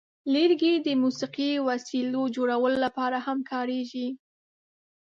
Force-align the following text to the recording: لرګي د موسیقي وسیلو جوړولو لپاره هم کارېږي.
لرګي 0.33 0.73
د 0.87 0.87
موسیقي 1.03 1.51
وسیلو 1.67 2.21
جوړولو 2.35 2.77
لپاره 2.85 3.17
هم 3.25 3.39
کارېږي. 3.51 4.07